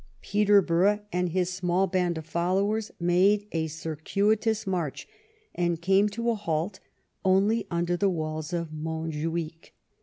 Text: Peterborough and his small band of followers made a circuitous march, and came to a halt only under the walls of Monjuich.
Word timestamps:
Peterborough 0.23 1.01
and 1.13 1.29
his 1.29 1.53
small 1.53 1.85
band 1.85 2.17
of 2.17 2.25
followers 2.25 2.89
made 2.99 3.47
a 3.51 3.67
circuitous 3.67 4.65
march, 4.65 5.07
and 5.53 5.79
came 5.79 6.09
to 6.09 6.31
a 6.31 6.33
halt 6.33 6.79
only 7.23 7.67
under 7.69 7.95
the 7.95 8.09
walls 8.09 8.51
of 8.51 8.71
Monjuich. 8.73 9.71